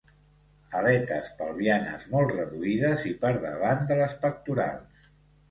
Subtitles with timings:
[0.77, 5.15] Aletes pelvianes molt reduïdes i per davant de les pectorals.